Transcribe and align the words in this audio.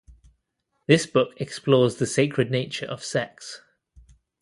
This 0.87 1.05
book 1.05 1.39
explores 1.39 1.97
the 1.97 2.07
sacred 2.07 2.49
nature 2.49 2.87
of 2.87 3.03
sex. 3.03 3.61